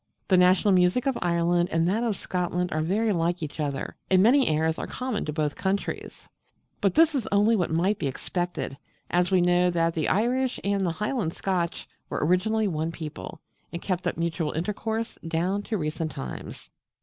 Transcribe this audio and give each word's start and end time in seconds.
The 0.29 0.35
national 0.35 0.73
music 0.73 1.05
of 1.05 1.15
Ireland 1.21 1.69
and 1.71 1.87
that 1.87 2.03
of 2.03 2.17
Scotland 2.17 2.71
are 2.71 2.81
very 2.81 3.11
like 3.11 3.43
each 3.43 3.59
other, 3.59 3.95
and 4.09 4.23
many 4.23 4.47
airs 4.47 4.79
are 4.79 4.87
common 4.87 5.25
to 5.25 5.31
both 5.31 5.53
countries: 5.55 6.27
but 6.81 6.95
this 6.95 7.13
is 7.13 7.27
only 7.31 7.55
what 7.55 7.69
might 7.69 7.99
be 7.99 8.07
expected, 8.07 8.79
as 9.11 9.29
we 9.29 9.41
know 9.41 9.69
that 9.69 9.93
the 9.93 10.07
Irish 10.09 10.59
and 10.63 10.83
the 10.83 10.93
Highland 10.93 11.33
Scotch 11.35 11.87
were 12.09 12.25
originally 12.25 12.67
one 12.67 12.91
people, 12.91 13.41
and 13.71 13.79
kept 13.79 14.07
up 14.07 14.17
mutual 14.17 14.53
intercourse 14.53 15.19
down 15.27 15.61
to 15.61 15.77
recent 15.77 16.09
times. 16.09 16.71